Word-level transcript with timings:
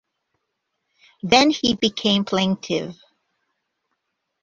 Then 1.21 1.51
he 1.51 1.75
became 1.75 2.25
plaintive. 2.25 2.97